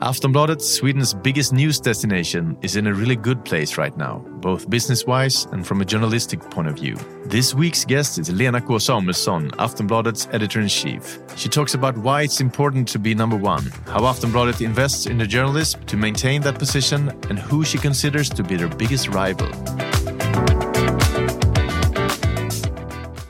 Aftonbladet, 0.00 0.62
Sweden's 0.62 1.12
biggest 1.12 1.52
news 1.52 1.80
destination, 1.80 2.56
is 2.62 2.76
in 2.76 2.86
a 2.86 2.94
really 2.94 3.16
good 3.16 3.44
place 3.44 3.76
right 3.76 3.96
now, 3.96 4.18
both 4.40 4.70
business 4.70 5.04
wise 5.04 5.46
and 5.46 5.66
from 5.66 5.80
a 5.80 5.84
journalistic 5.84 6.40
point 6.50 6.68
of 6.68 6.76
view. 6.76 6.96
This 7.24 7.52
week's 7.52 7.84
guest 7.84 8.16
is 8.16 8.30
Lena 8.30 8.60
K. 8.60 8.78
Samuelsson, 8.78 9.50
Aftonbladet's 9.56 10.28
editor 10.30 10.60
in 10.60 10.68
chief. 10.68 11.18
She 11.34 11.48
talks 11.48 11.74
about 11.74 11.98
why 11.98 12.22
it's 12.22 12.40
important 12.40 12.86
to 12.88 13.00
be 13.00 13.12
number 13.12 13.36
one, 13.36 13.72
how 13.86 14.02
Aftonbladet 14.02 14.64
invests 14.64 15.06
in 15.06 15.18
the 15.18 15.26
journalism 15.26 15.84
to 15.86 15.96
maintain 15.96 16.42
that 16.42 16.60
position, 16.60 17.08
and 17.28 17.36
who 17.36 17.64
she 17.64 17.76
considers 17.76 18.30
to 18.30 18.44
be 18.44 18.54
their 18.54 18.68
biggest 18.68 19.08
rival. 19.08 19.48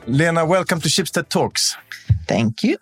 Lena, 0.05 0.45
welcome 0.45 0.79
to 0.81 0.87
Schibsted 0.87 1.29
Talks. 1.29 1.75
Thank 2.27 2.63
you. 2.63 2.77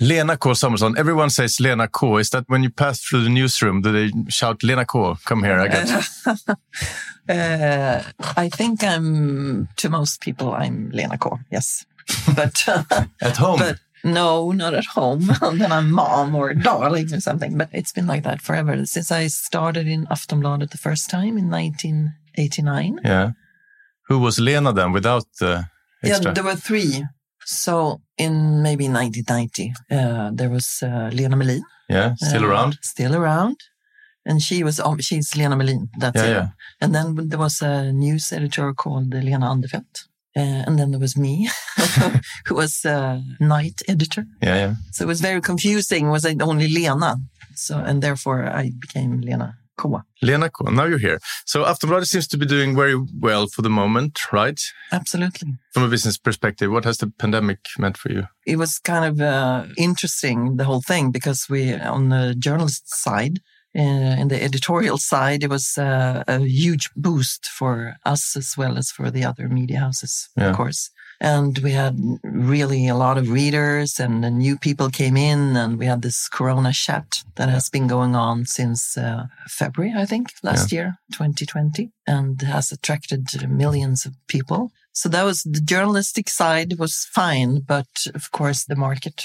Lena 0.00 0.36
K. 0.36 0.50
Samuelsson. 0.50 0.98
Everyone 0.98 1.30
says 1.30 1.58
Lena 1.58 1.88
K. 1.88 2.16
Is 2.16 2.30
that 2.30 2.44
when 2.48 2.62
you 2.62 2.70
pass 2.70 3.00
through 3.00 3.22
the 3.22 3.30
newsroom, 3.30 3.80
do 3.80 3.92
they 3.92 4.12
shout 4.28 4.62
Lena 4.62 4.84
K? 4.84 5.14
Come 5.24 5.42
here, 5.42 5.58
I 5.58 5.68
guess. 5.68 6.26
uh, 7.28 8.02
I 8.36 8.48
think 8.50 8.84
I'm 8.84 9.68
to 9.76 9.88
most 9.88 10.20
people 10.20 10.52
I'm 10.52 10.90
Lena 10.90 11.16
K. 11.16 11.30
Yes, 11.50 11.86
but 12.34 12.62
uh, 12.68 12.84
at 13.22 13.38
home. 13.38 13.58
But 13.58 13.78
no, 14.04 14.52
not 14.52 14.74
at 14.74 14.84
home. 14.84 15.30
then 15.40 15.72
I'm 15.72 15.90
mom 15.90 16.34
or 16.34 16.52
darling 16.52 17.12
or 17.14 17.20
something. 17.20 17.56
But 17.56 17.70
it's 17.72 17.92
been 17.92 18.06
like 18.06 18.22
that 18.24 18.42
forever 18.42 18.84
since 18.84 19.10
I 19.10 19.28
started 19.28 19.86
in 19.88 20.06
Aftonbladet 20.06 20.70
the 20.70 20.78
first 20.78 21.08
time 21.08 21.38
in 21.38 21.50
1989. 21.50 23.00
Yeah. 23.02 23.30
Who 24.08 24.18
was 24.18 24.38
Lena 24.38 24.72
then 24.74 24.92
without 24.92 25.24
the 25.40 25.68
extra? 26.04 26.26
Yeah, 26.26 26.32
there 26.34 26.44
were 26.44 26.54
three. 26.54 27.02
So 27.46 28.00
in 28.18 28.62
maybe 28.62 28.88
1990, 28.88 29.72
uh, 29.90 30.30
there 30.34 30.50
was 30.50 30.82
uh, 30.82 31.10
Lena 31.12 31.36
Melin. 31.36 31.62
Yeah, 31.88 32.14
still 32.16 32.44
uh, 32.44 32.48
around. 32.48 32.78
Still 32.82 33.14
around. 33.14 33.56
And 34.24 34.42
she 34.42 34.64
was, 34.64 34.80
um, 34.80 34.98
she's 34.98 35.36
Lena 35.36 35.56
Melin. 35.56 35.88
That's 35.96 36.16
yeah, 36.16 36.26
it. 36.26 36.30
Yeah. 36.30 36.48
And 36.80 36.94
then 36.94 37.28
there 37.28 37.38
was 37.38 37.62
a 37.62 37.92
news 37.92 38.32
editor 38.32 38.74
called 38.74 39.14
Lena 39.14 39.46
Anderfelt. 39.46 40.08
Uh, 40.36 40.64
and 40.66 40.78
then 40.78 40.90
there 40.90 41.00
was 41.00 41.16
me, 41.16 41.48
who 42.46 42.56
was 42.56 42.84
a 42.84 43.22
night 43.40 43.80
editor. 43.88 44.26
Yeah, 44.42 44.56
yeah. 44.56 44.74
So 44.90 45.04
it 45.04 45.08
was 45.08 45.20
very 45.20 45.40
confusing. 45.40 46.10
Was 46.10 46.26
I 46.26 46.34
only 46.42 46.68
Lena? 46.68 47.16
So, 47.54 47.78
and 47.78 48.02
therefore 48.02 48.44
I 48.44 48.72
became 48.78 49.20
Lena. 49.20 49.56
K. 49.80 49.88
Lena. 50.22 50.50
Now 50.64 50.84
you're 50.84 50.98
here. 50.98 51.18
So 51.44 51.64
Aftonbladet 51.64 52.06
seems 52.06 52.26
to 52.28 52.38
be 52.38 52.46
doing 52.46 52.74
very 52.74 52.96
well 53.20 53.46
for 53.46 53.62
the 53.62 53.70
moment, 53.70 54.32
right? 54.32 54.60
Absolutely. 54.92 55.54
From 55.72 55.82
a 55.84 55.88
business 55.88 56.16
perspective, 56.18 56.70
what 56.70 56.84
has 56.84 56.98
the 56.98 57.08
pandemic 57.08 57.60
meant 57.78 57.96
for 57.96 58.12
you? 58.12 58.24
It 58.46 58.56
was 58.56 58.78
kind 58.78 59.04
of 59.04 59.20
uh, 59.20 59.66
interesting, 59.76 60.56
the 60.56 60.64
whole 60.64 60.82
thing, 60.82 61.10
because 61.10 61.46
we, 61.48 61.74
on 61.74 62.08
the 62.08 62.34
journalist 62.38 62.88
side, 62.88 63.40
uh, 63.76 64.16
in 64.18 64.28
the 64.28 64.42
editorial 64.42 64.96
side, 64.96 65.42
it 65.42 65.50
was 65.50 65.76
uh, 65.76 66.24
a 66.26 66.38
huge 66.40 66.90
boost 66.96 67.46
for 67.46 67.96
us 68.06 68.34
as 68.34 68.56
well 68.56 68.78
as 68.78 68.90
for 68.90 69.10
the 69.10 69.22
other 69.22 69.48
media 69.48 69.80
houses, 69.80 70.30
yeah. 70.36 70.48
of 70.48 70.56
course. 70.56 70.90
And 71.20 71.58
we 71.58 71.72
had 71.72 71.98
really 72.22 72.88
a 72.88 72.94
lot 72.94 73.16
of 73.16 73.30
readers 73.30 73.98
and 73.98 74.20
new 74.20 74.58
people 74.58 74.90
came 74.90 75.16
in 75.16 75.56
and 75.56 75.78
we 75.78 75.86
had 75.86 76.02
this 76.02 76.28
Corona 76.28 76.72
chat 76.72 77.22
that 77.36 77.48
has 77.48 77.70
been 77.70 77.86
going 77.86 78.14
on 78.14 78.44
since 78.44 78.98
uh, 78.98 79.26
February, 79.48 79.94
I 79.96 80.04
think, 80.04 80.28
last 80.42 80.72
yeah. 80.72 80.78
year, 80.78 80.98
2020, 81.12 81.90
and 82.06 82.40
has 82.42 82.70
attracted 82.70 83.48
millions 83.48 84.04
of 84.04 84.14
people. 84.28 84.72
So 84.92 85.08
that 85.08 85.24
was 85.24 85.42
the 85.42 85.60
journalistic 85.60 86.28
side 86.28 86.78
was 86.78 87.06
fine, 87.12 87.60
but 87.60 87.88
of 88.14 88.30
course 88.32 88.64
the 88.64 88.76
market 88.76 89.24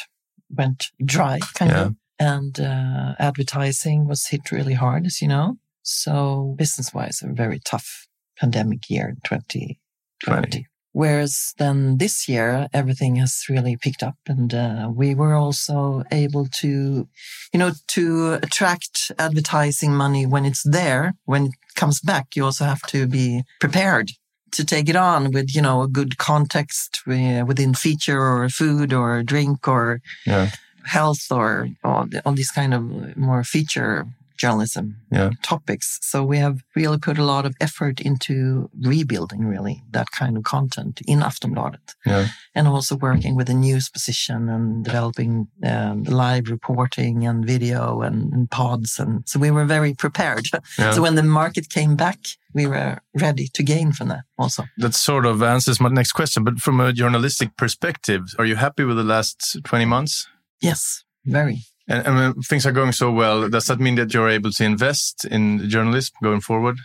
went 0.50 0.88
dry 1.06 1.40
kind 1.56 1.72
yeah. 1.72 1.82
of 1.84 1.96
and 2.22 2.60
uh, 2.60 3.16
advertising 3.18 4.08
was 4.08 4.28
hit 4.28 4.52
really 4.52 4.76
hard, 4.76 5.08
as 5.08 5.24
you 5.24 5.28
know. 5.28 5.58
So 5.82 6.54
business 6.56 6.94
wise, 6.94 7.24
a 7.24 7.34
very 7.34 7.60
tough 7.60 8.08
pandemic 8.38 8.90
year, 8.90 9.10
in 9.10 9.16
2020. 9.26 9.80
20. 10.24 10.68
Whereas 10.94 11.54
then 11.58 11.98
this 11.98 12.28
year, 12.28 12.68
everything 12.74 13.16
has 13.16 13.46
really 13.50 13.78
picked 13.78 14.04
up 14.04 14.18
and 14.28 14.54
uh, 14.54 14.92
we 14.94 15.16
were 15.16 15.36
also 15.36 16.04
able 16.12 16.48
to, 16.60 17.08
you 17.54 17.60
know, 17.60 17.72
to 17.88 18.34
attract 18.34 19.12
advertising 19.18 19.94
money 19.94 20.26
when 20.26 20.46
it's 20.46 20.64
there, 20.64 21.14
when 21.26 21.46
it 21.48 21.54
comes 21.76 22.02
back, 22.02 22.36
you 22.36 22.44
also 22.44 22.66
have 22.66 22.82
to 22.88 23.08
be 23.08 23.44
prepared 23.60 24.12
to 24.52 24.66
take 24.66 24.90
it 24.90 24.98
on 24.98 25.32
with, 25.32 25.56
you 25.56 25.62
know, 25.62 25.82
a 25.82 25.88
good 25.88 26.18
context 26.18 27.02
within 27.08 27.74
feature 27.74 28.22
or 28.22 28.50
food 28.50 28.92
or 28.92 29.24
drink 29.24 29.68
or 29.68 30.02
yeah. 30.26 30.50
health 30.86 31.32
or 31.32 31.70
all, 31.86 32.06
all 32.26 32.34
these 32.34 32.52
kind 32.52 32.74
of 32.74 33.16
more 33.16 33.46
feature 33.46 34.08
journalism 34.42 34.96
yeah. 35.12 35.30
topics. 35.44 36.00
So 36.02 36.24
we 36.24 36.38
have 36.40 36.64
really 36.76 36.98
put 36.98 37.18
a 37.20 37.24
lot 37.24 37.46
of 37.46 37.56
effort 37.62 38.02
into 38.02 38.70
rebuilding 38.82 39.46
really 39.46 39.84
that 39.92 40.08
kind 40.12 40.36
of 40.38 40.44
content 40.44 41.02
in 41.08 41.20
Aftonbladet. 41.20 41.96
Yeah. 42.06 42.28
And 42.56 42.68
also 42.68 42.96
working 42.96 43.36
with 43.36 43.48
the 43.48 43.54
news 43.54 43.90
position 43.90 44.50
and 44.50 44.84
developing 44.84 45.48
um, 45.64 46.04
live 46.04 46.50
reporting 46.50 47.28
and 47.28 47.46
video 47.46 48.02
and, 48.02 48.34
and, 48.34 48.50
pods. 48.50 49.00
And 49.00 49.24
so 49.30 49.40
we 49.40 49.52
were 49.52 49.66
very 49.66 49.94
prepared. 49.94 50.46
Yeah. 50.78 50.92
So 50.92 51.02
when 51.02 51.16
the 51.16 51.24
market 51.24 51.70
came 51.70 51.96
back, 51.96 52.20
we 52.54 52.66
were 52.66 53.00
ready 53.14 53.48
to 53.54 53.64
gain 53.64 53.94
from 53.94 54.08
that 54.10 54.24
also. 54.38 54.64
That 54.78 54.96
sort 54.96 55.26
of 55.26 55.42
answers 55.44 55.80
my 55.80 55.90
next 55.90 56.14
question. 56.14 56.44
But 56.44 56.60
from 56.60 56.80
a 56.80 56.92
journalistic 56.92 57.56
perspective, 57.58 58.24
are 58.40 58.46
you 58.46 58.56
happy 58.56 58.84
with 58.84 58.98
the 58.98 59.04
last 59.04 59.58
20 59.64 59.86
months? 59.86 60.28
Yes, 60.62 61.04
very. 61.26 61.60
And, 61.88 62.08
and, 62.08 62.16
when 62.16 62.34
things 62.42 62.66
are 62.66 62.72
going 62.72 62.92
so 62.92 63.12
well, 63.12 63.50
does 63.50 63.66
that 63.66 63.80
mean 63.80 63.96
that 63.96 64.14
you're 64.14 64.30
able 64.30 64.52
to 64.52 64.64
invest 64.64 65.26
in 65.26 65.70
journalism 65.70 66.14
going 66.22 66.42
forward? 66.42 66.78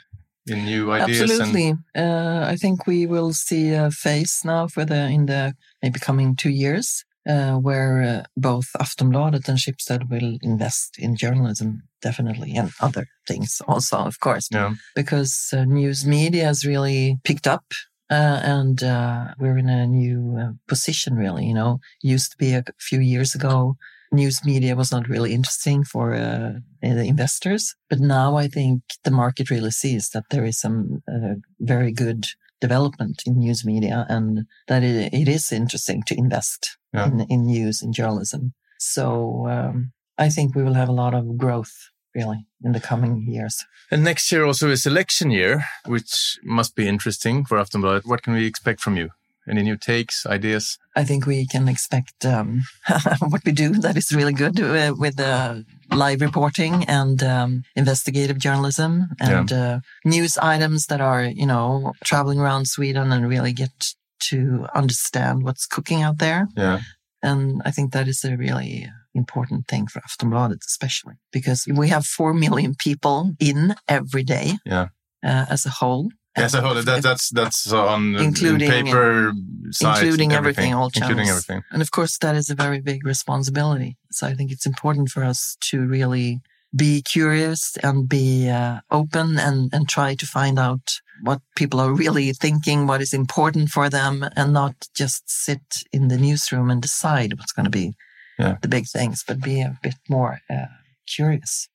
In 0.47 0.65
new 0.65 0.93
ideas? 0.93 1.23
Absolutely. 1.23 1.75
Uh, 1.97 2.45
I 2.47 2.57
think 2.57 2.87
we 2.87 3.06
will 3.06 3.33
see 3.33 3.73
a 3.73 3.91
phase 3.91 4.43
now 4.45 4.69
for 4.69 4.85
the 4.85 5.09
in 5.09 5.27
the 5.27 5.55
maybe 5.83 5.99
coming 5.99 6.37
two 6.37 6.51
years 6.51 7.05
uh, 7.29 7.55
where 7.55 8.03
uh, 8.03 8.23
both 8.37 8.69
Aftonbladet 8.79 9.49
and 9.49 9.59
Schibsted 9.59 10.09
will 10.09 10.39
invest 10.43 10.99
in 10.99 11.17
journalism, 11.17 11.83
definitely, 12.01 12.55
and 12.55 12.71
other 12.81 13.09
things 13.27 13.61
also, 13.67 13.99
of 13.99 14.21
course. 14.21 14.49
Yeah. 14.53 14.75
Because 14.95 15.53
uh, 15.53 15.65
news 15.65 16.06
media 16.06 16.45
has 16.45 16.65
really 16.65 17.19
picked 17.25 17.49
up 17.49 17.65
uh, 18.11 18.41
and 18.43 18.83
uh, 18.83 19.35
we're 19.39 19.59
in 19.59 19.69
a 19.69 19.87
new 19.87 20.37
uh, 20.39 20.53
position, 20.69 21.17
really. 21.17 21.47
You 21.47 21.55
know, 21.55 21.81
used 22.03 22.33
to 22.33 22.37
be 22.37 22.53
a 22.53 22.65
few 22.79 23.01
years 23.01 23.35
ago, 23.35 23.77
news 24.12 24.44
media 24.44 24.77
was 24.77 24.93
not 24.93 25.09
really 25.09 25.33
interesting 25.33 25.84
for 25.84 26.15
uh, 26.15 26.53
the 26.83 27.05
investors. 27.05 27.75
But 27.91 28.00
now 28.00 28.37
I 28.37 28.49
think 28.49 28.83
the 29.05 29.11
market 29.11 29.50
really 29.50 29.71
sees 29.71 30.11
that 30.11 30.25
there 30.31 30.44
is 30.44 30.59
some 30.59 31.03
uh, 31.09 31.34
very 31.61 31.93
good 31.93 32.27
development 32.61 33.22
in 33.27 33.39
news 33.39 33.65
media 33.65 34.06
and 34.09 34.47
that 34.69 34.83
it, 34.83 35.12
it 35.12 35.28
is 35.28 35.53
interesting 35.53 36.03
to 36.06 36.17
invest 36.17 36.78
yeah. 36.93 37.06
in, 37.06 37.21
in 37.28 37.47
news 37.47 37.83
and 37.83 37.93
journalism. 37.93 38.55
So 38.78 39.47
um, 39.49 39.93
I 40.19 40.28
think 40.28 40.55
we 40.55 40.62
will 40.62 40.75
have 40.75 40.88
a 40.88 40.93
lot 40.93 41.15
of 41.15 41.37
growth 41.37 41.73
really 42.15 42.47
in 42.65 42.73
the 42.73 42.81
coming 42.81 43.27
years. 43.28 43.62
And 43.91 44.03
next 44.03 44.33
year 44.33 44.44
also 44.44 44.71
is 44.71 44.87
election 44.87 45.31
year, 45.31 45.65
which 45.87 46.38
must 46.43 46.75
be 46.75 46.88
interesting 46.88 47.44
for 47.44 47.59
Aftonbladet. 47.59 48.06
What 48.06 48.23
can 48.23 48.33
we 48.33 48.47
expect 48.47 48.81
from 48.81 48.97
you? 48.97 49.11
Any 49.49 49.62
new 49.62 49.77
takes, 49.77 50.27
ideas? 50.27 50.79
I 50.97 51.05
think 51.05 51.27
we 51.27 51.47
can 51.47 51.69
expect 51.69 52.25
um, 52.25 52.62
what 53.21 53.45
we 53.45 53.53
do 53.53 53.71
that 53.75 53.97
is 53.97 54.12
really 54.12 54.33
good 54.33 54.59
uh, 54.61 54.95
with 54.99 55.21
uh, 55.21 55.57
live 55.91 56.21
reporting 56.21 56.84
and 56.84 57.23
um, 57.23 57.62
investigative 57.77 58.39
journalism 58.39 59.09
and 59.21 59.51
yeah. 59.51 59.75
uh, 59.75 59.81
news 60.05 60.37
items 60.39 60.87
that 60.87 61.01
are, 61.01 61.25
you 61.25 61.47
know, 61.47 61.93
traveling 62.05 62.41
around 62.41 62.67
Sweden 62.67 63.12
and 63.12 63.29
really 63.29 63.53
get 63.53 63.95
to 64.19 64.67
understand 64.75 65.45
what's 65.45 65.67
cooking 65.67 66.03
out 66.03 66.19
there. 66.19 66.49
Yeah. 66.56 66.81
And 67.23 67.62
I 67.65 67.71
think 67.71 67.93
that 67.93 68.09
is 68.09 68.25
a 68.25 68.37
really 68.37 68.89
important 69.15 69.67
thing 69.67 69.87
for 69.87 70.00
Aftonbladet, 70.00 70.65
especially 70.67 71.15
because 71.32 71.67
we 71.67 71.88
have 71.88 72.05
4 72.05 72.35
million 72.35 72.75
people 72.75 73.32
in 73.41 73.75
every 73.88 74.23
day 74.23 74.59
yeah. 74.65 74.88
Uh, 75.25 75.47
as 75.50 75.67
a 75.67 75.70
whole. 75.70 76.11
Yes, 76.37 76.55
I 76.55 76.61
heard 76.61 76.85
that. 76.85 77.03
That's 77.03 77.31
that's 77.31 77.73
on 77.73 78.17
including 78.17 78.69
paper, 78.69 79.33
size, 79.71 80.03
including 80.03 80.33
everything, 80.33 80.75
all 80.75 80.91
channels, 80.91 81.11
including 81.11 81.31
everything. 81.31 81.62
And 81.71 81.83
of 81.83 81.91
course, 81.91 82.19
that 82.19 82.37
is 82.37 82.50
a 82.50 82.55
very 82.55 82.81
big 82.81 83.06
responsibility. 83.06 83.97
So 84.11 84.27
I 84.27 84.35
think 84.35 84.53
it's 84.53 84.67
important 84.67 85.09
for 85.09 85.25
us 85.25 85.56
to 85.71 85.87
really 85.87 86.43
be 86.75 87.00
curious 87.00 87.77
and 87.83 88.09
be 88.09 88.49
uh, 88.49 88.81
open 88.91 89.38
and 89.38 89.73
and 89.73 89.88
try 89.88 90.15
to 90.15 90.27
find 90.27 90.59
out 90.59 91.00
what 91.23 91.41
people 91.55 91.81
are 91.81 91.93
really 91.93 92.33
thinking, 92.33 92.87
what 92.87 93.00
is 93.00 93.15
important 93.15 93.71
for 93.71 93.89
them, 93.89 94.25
and 94.37 94.53
not 94.53 94.89
just 94.94 95.31
sit 95.31 95.62
in 95.93 96.09
the 96.09 96.19
newsroom 96.19 96.71
and 96.71 96.82
decide 96.82 97.32
what's 97.39 97.53
going 97.53 97.65
to 97.65 97.71
be 97.71 97.94
yeah. 98.39 98.56
the 98.61 98.69
big 98.69 98.87
things, 98.87 99.25
but 99.27 99.41
be 99.41 99.61
a 99.61 99.79
bit 99.82 99.97
more 100.09 100.41
uh, 100.50 100.67
curious. 101.06 101.69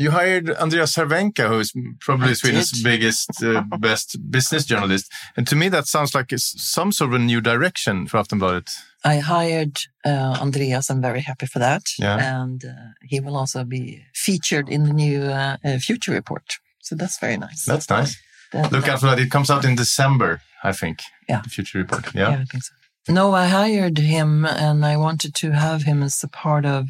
You 0.00 0.10
hired 0.12 0.48
Andreas 0.48 0.94
Cervenka, 0.96 1.46
who's 1.48 1.74
probably 2.00 2.30
I 2.30 2.32
Sweden's 2.32 2.82
biggest, 2.82 3.42
uh, 3.42 3.62
best 3.78 4.16
business 4.30 4.64
journalist. 4.64 5.12
And 5.36 5.46
to 5.46 5.54
me, 5.54 5.68
that 5.68 5.86
sounds 5.86 6.14
like 6.14 6.30
some 6.38 6.90
sort 6.90 7.10
of 7.10 7.20
a 7.20 7.24
new 7.24 7.42
direction 7.42 8.06
for 8.06 8.16
Aftonbladet. 8.16 8.70
I 9.04 9.18
hired 9.18 9.76
uh, 10.06 10.38
Andreas. 10.40 10.88
I'm 10.90 11.02
very 11.02 11.20
happy 11.20 11.44
for 11.44 11.58
that. 11.58 11.82
Yeah. 11.98 12.40
And 12.40 12.64
uh, 12.64 12.70
he 13.02 13.20
will 13.20 13.36
also 13.36 13.62
be 13.64 14.02
featured 14.14 14.70
in 14.70 14.84
the 14.84 14.94
new 14.94 15.20
uh, 15.24 15.58
uh, 15.62 15.78
Future 15.78 16.12
Report. 16.12 16.46
So 16.80 16.94
that's 16.96 17.18
very 17.20 17.36
nice. 17.36 17.66
That's 17.66 17.90
nice. 17.90 18.16
That- 18.52 18.72
Look 18.72 18.88
out 18.88 19.00
for 19.00 19.06
that. 19.06 19.18
It 19.18 19.30
comes 19.30 19.50
out 19.50 19.66
in 19.66 19.76
December, 19.76 20.40
I 20.64 20.72
think. 20.72 21.00
Yeah. 21.28 21.42
The 21.42 21.50
future 21.50 21.78
report. 21.78 22.14
Yeah. 22.14 22.30
I 22.30 22.44
think 22.44 22.64
so. 22.64 22.74
No, 23.08 23.34
I 23.34 23.46
hired 23.48 23.98
him 23.98 24.46
and 24.46 24.84
I 24.84 24.96
wanted 24.96 25.34
to 25.36 25.50
have 25.52 25.82
him 25.82 26.02
as 26.02 26.22
a 26.24 26.28
part 26.28 26.64
of 26.64 26.88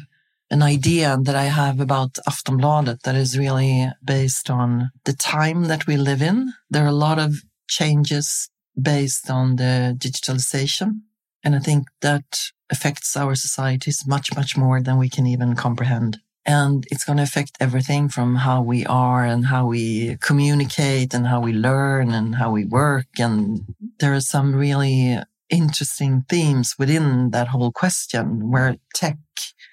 an 0.51 0.61
idea 0.61 1.17
that 1.23 1.35
I 1.35 1.45
have 1.45 1.79
about 1.79 2.19
Aftonbladet 2.27 3.01
that 3.03 3.15
is 3.15 3.37
really 3.37 3.89
based 4.03 4.49
on 4.49 4.91
the 5.05 5.13
time 5.13 5.65
that 5.65 5.87
we 5.87 5.95
live 5.95 6.21
in. 6.21 6.53
There 6.69 6.83
are 6.83 6.89
a 6.95 7.03
lot 7.07 7.17
of 7.17 7.35
changes 7.69 8.49
based 8.79 9.29
on 9.29 9.55
the 9.55 9.95
digitalization. 9.97 11.01
And 11.43 11.55
I 11.55 11.59
think 11.59 11.87
that 12.01 12.51
affects 12.69 13.15
our 13.15 13.33
societies 13.33 14.05
much, 14.05 14.35
much 14.35 14.57
more 14.57 14.81
than 14.81 14.97
we 14.97 15.09
can 15.09 15.25
even 15.25 15.55
comprehend. 15.55 16.19
And 16.45 16.85
it's 16.91 17.05
going 17.05 17.17
to 17.17 17.23
affect 17.23 17.57
everything 17.59 18.09
from 18.09 18.35
how 18.35 18.61
we 18.61 18.85
are 18.85 19.23
and 19.25 19.45
how 19.45 19.67
we 19.67 20.17
communicate 20.17 21.13
and 21.13 21.27
how 21.27 21.39
we 21.39 21.53
learn 21.53 22.11
and 22.11 22.35
how 22.35 22.51
we 22.51 22.65
work. 22.65 23.07
And 23.19 23.63
there 23.99 24.13
are 24.13 24.21
some 24.21 24.53
really 24.53 25.17
interesting 25.51 26.25
themes 26.29 26.75
within 26.79 27.31
that 27.31 27.49
whole 27.49 27.71
question 27.71 28.49
where 28.49 28.77
tech 28.95 29.17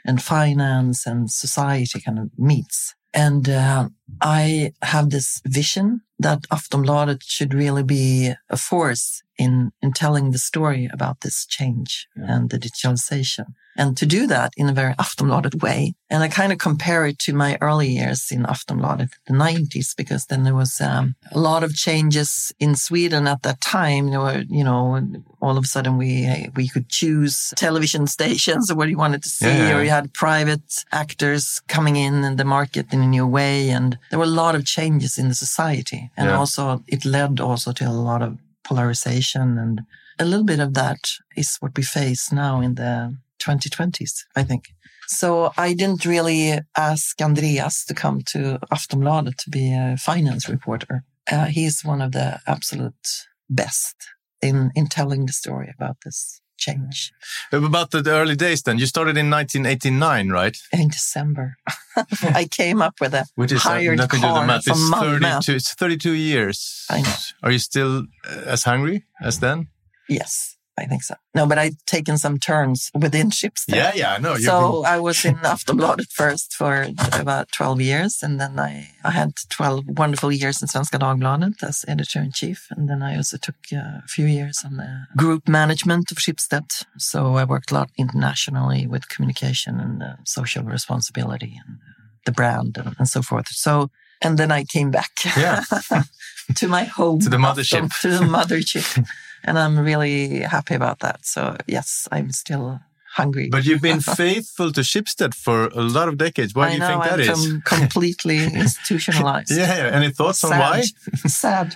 and 0.05 0.23
finance 0.23 1.07
and 1.07 1.31
society 1.31 2.01
kind 2.01 2.19
of 2.19 2.31
meets. 2.37 2.95
And 3.15 3.49
uh, 3.49 3.89
I 4.21 4.73
have 4.83 5.11
this 5.11 5.41
vision 5.47 6.03
that 6.19 6.43
Aftonbladet 6.51 7.23
should 7.23 7.55
really 7.55 7.83
be 7.83 8.33
a 8.51 8.57
force 8.57 9.23
in, 9.39 9.71
in 9.81 9.93
telling 9.93 10.33
the 10.33 10.39
story 10.39 10.89
about 10.93 11.21
this 11.21 11.47
change 11.47 12.09
and 12.17 12.51
the 12.51 12.59
digitalization. 12.59 13.55
And 13.77 13.97
to 13.99 14.07
do 14.07 14.27
that 14.27 14.53
in 14.57 14.69
a 14.69 14.73
very 14.73 14.93
Aftonbladet 14.95 15.63
way. 15.63 15.95
And 16.11 16.25
I 16.25 16.29
kind 16.29 16.51
of 16.53 16.59
compare 16.59 17.07
it 17.07 17.21
to 17.21 17.33
my 17.33 17.57
early 17.61 17.89
years 17.91 18.33
in 18.33 18.43
Aftonbladet, 18.43 19.11
the 19.29 19.35
90s, 19.35 19.95
because 19.97 20.27
then 20.27 20.43
there 20.43 20.55
was 20.57 20.81
um, 20.81 21.15
a 21.31 21.39
lot 21.39 21.63
of 21.63 21.75
changes 21.77 22.53
in 22.59 22.75
Sweden 22.75 23.29
at 23.29 23.43
that 23.45 23.61
time. 23.61 24.11
There 24.11 24.21
were, 24.21 24.43
you 24.49 24.65
know, 24.65 25.01
all 25.41 25.57
of 25.57 25.63
a 25.65 25.69
sudden 25.69 25.97
we 25.97 26.49
we 26.57 26.69
could 26.69 26.89
choose 26.89 27.53
television 27.55 28.07
stations 28.19 28.69
or 28.69 28.75
what 28.75 28.89
you 28.89 28.99
wanted 28.99 29.23
to 29.23 29.29
see, 29.29 29.47
Yeah, 29.47 29.69
yeah. 29.69 29.77
or 29.79 29.85
you 29.85 29.91
had 29.91 30.13
private 30.13 30.85
actors 30.91 31.61
coming 31.69 31.95
in 31.95 32.25
in 32.25 32.35
the 32.35 32.45
market 32.45 32.93
in 32.93 33.01
a 33.01 33.07
new 33.07 33.27
way. 33.29 33.71
And 33.71 33.97
there 34.11 34.19
were 34.19 34.25
a 34.25 34.43
lot 34.45 34.57
of 34.57 34.65
changes 34.65 35.19
in 35.19 35.29
the 35.29 35.37
society. 35.37 36.08
And 36.17 36.29
Yeah. 36.29 36.39
also 36.39 36.83
it 36.87 37.05
led 37.05 37.41
also 37.41 37.73
to 37.73 37.85
a 37.89 37.93
lot 37.93 38.23
of 38.23 38.39
polarization 38.65 39.59
and 39.59 39.81
a 40.19 40.25
little 40.25 40.45
bit 40.45 40.61
of 40.61 40.75
that 40.75 40.99
is 41.37 41.57
what 41.61 41.77
we 41.77 41.83
face 41.83 42.33
now 42.33 42.61
in 42.61 42.75
the 42.75 43.17
2020s, 43.39 44.25
I 44.37 44.43
think. 44.43 44.65
So 45.07 45.53
I 45.57 45.73
didn't 45.73 46.05
really 46.05 46.61
ask 46.77 47.21
Andreas 47.23 47.85
to 47.87 47.95
come 47.95 48.21
to 48.33 48.59
Aftonbladet 48.71 49.37
to 49.37 49.51
be 49.51 49.73
a 49.73 49.97
finance 49.97 50.49
reporter. 50.49 51.05
Uh, 51.31 51.47
he's 51.47 51.85
one 51.85 52.03
of 52.03 52.13
the 52.13 52.41
absolute 52.47 53.09
best 53.49 53.97
in, 54.43 54.71
in 54.75 54.87
telling 54.87 55.27
the 55.27 55.33
story 55.33 55.73
about 55.75 55.97
this 56.05 56.41
change 56.59 57.13
About 57.53 57.91
the, 57.91 58.03
the 58.03 58.11
early 58.11 58.37
days 58.37 58.63
then. 58.63 58.79
You 58.79 58.87
started 58.87 59.17
in 59.17 59.31
1989, 59.31 60.31
right? 60.31 60.57
in 60.73 60.89
December. 60.89 61.57
I 62.23 62.47
came 62.51 62.83
up 62.83 63.01
with 63.01 63.15
a 63.15 63.27
Which 63.37 63.53
is, 63.53 63.65
uh, 63.65 63.71
hired 63.71 63.99
me 63.99 64.07
do 64.07 64.17
the 64.19 64.19
car 64.19 64.47
math. 64.47 64.67
It's 64.67 64.79
Malmö. 64.79 65.21
32, 65.21 65.53
it's 65.55 65.75
32 65.75 66.13
years. 66.13 66.85
I 66.91 67.01
know. 67.01 67.15
Are 67.43 67.51
you 67.51 67.59
still 67.59 68.05
uh, 68.29 68.43
as 68.47 68.65
hungry 68.65 69.05
as 69.23 69.41
then? 69.41 69.69
Yes, 70.09 70.58
I 70.83 70.87
think 70.87 71.03
so. 71.03 71.15
No, 71.35 71.47
but 71.47 71.59
I've 71.59 71.77
taken 71.87 72.19
some 72.19 72.39
turns 72.39 72.91
within 72.95 73.31
Schibsted. 73.31 73.75
Yeah, 73.75 73.93
yeah, 73.95 74.15
I 74.15 74.19
know. 74.19 74.37
So 74.37 74.85
I 74.85 74.99
was 75.01 75.25
in 75.25 75.35
Aftonbladet 75.55 76.11
first 76.13 76.55
for 76.55 76.87
about 77.13 77.47
12 77.53 77.81
years. 77.81 78.23
And 78.23 78.41
then 78.41 78.59
I, 78.59 78.91
I 79.05 79.11
had 79.11 79.31
12 79.51 79.85
wonderful 79.99 80.33
years 80.33 80.63
in 80.63 80.69
Svenska 80.69 80.99
Dagbladet 80.99 81.63
as 81.63 81.85
editor 81.89 82.21
in 82.21 82.33
chief. 82.33 82.67
And 82.71 82.89
then 82.89 83.03
I 83.03 83.17
also 83.17 83.37
took 83.37 83.57
a 83.73 84.03
few 84.09 84.27
years 84.27 84.63
on 84.65 84.77
the 84.77 85.07
group 85.17 85.49
management 85.49 86.11
of 86.13 86.19
Schibsted. 86.19 86.85
So 86.97 87.37
I 87.37 87.45
worked 87.45 87.71
a 87.71 87.75
lot 87.75 87.91
internationally 87.99 88.87
with 88.87 89.09
communication 89.09 89.81
and 89.81 90.03
uh, 90.03 90.17
social 90.25 90.65
responsibility 90.65 91.59
and 91.67 91.77
uh, 91.79 91.93
the 92.25 92.33
brand 92.33 92.77
and, 92.79 92.95
and 92.99 93.09
so 93.09 93.23
forth. 93.23 93.49
So, 93.49 93.91
and 94.23 94.39
then 94.39 94.51
I 94.51 94.65
came 94.65 94.91
back 94.91 95.11
Yeah. 95.37 95.63
to 96.57 96.69
my 96.69 96.85
home. 96.85 97.21
To 97.27 97.29
the 97.31 97.37
mothership. 97.37 97.83
Afton- 97.85 98.11
To 98.11 98.19
the 98.19 98.25
mothership. 98.25 99.07
And 99.45 99.59
I'm 99.59 99.79
really 99.79 100.41
happy 100.41 100.75
about 100.75 100.99
that. 101.01 101.25
So 101.25 101.57
yes, 101.67 102.09
I'm 102.13 102.31
still 102.33 102.81
hungry. 103.15 103.49
But 103.51 103.65
you've 103.65 103.81
been 103.83 104.01
faithful 104.25 104.73
to 104.73 104.81
Schibsted 104.83 105.35
for 105.35 105.69
a 105.69 105.83
lot 105.83 106.09
of 106.09 106.19
decades. 106.19 106.55
Why 106.55 106.67
I 106.67 106.69
do 106.69 106.73
you 106.75 106.81
know 106.81 106.89
think 106.89 107.05
that 107.05 107.13
I'm 107.15 107.21
is? 107.21 107.47
com- 107.47 107.63
completely 107.81 108.45
institutionalized. 108.45 109.51
Yeah. 109.57 109.91
Any 109.93 110.11
thoughts 110.11 110.45
on 110.45 110.51
why? 110.59 110.83
Sad. 111.27 111.75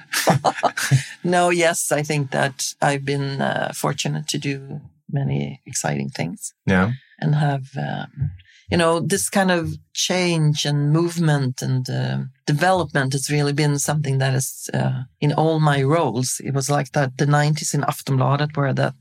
no, 1.25 1.51
yes, 1.51 1.91
I 1.93 2.03
think 2.03 2.31
that 2.31 2.75
I've 2.83 3.05
been 3.05 3.41
uh, 3.41 3.73
fortunate 3.75 4.29
to 4.29 4.39
do 4.39 4.81
many 5.11 5.61
exciting 5.67 6.09
things 6.11 6.55
Yeah. 6.67 6.93
and 7.21 7.35
have, 7.35 7.67
um, 7.77 8.31
you 8.73 8.79
know, 8.79 9.01
this 9.01 9.29
kind 9.31 9.51
of 9.51 9.63
change 9.93 10.65
and 10.71 10.91
movement 10.93 11.63
and 11.63 11.89
uh, 11.91 12.19
development 12.47 13.13
has 13.13 13.29
really 13.31 13.53
been 13.53 13.79
something 13.79 14.19
that 14.19 14.35
is 14.35 14.71
uh, 14.75 15.03
in 15.21 15.33
all 15.41 15.61
my 15.61 15.83
roles. 15.83 16.41
It 16.49 16.55
was 16.55 16.69
like 16.71 16.91
that 16.93 17.11
the 17.19 17.27
90s 17.27 17.75
in 17.75 17.83
Aftonbladet 17.83 18.57
where 18.57 18.75
that, 18.75 18.95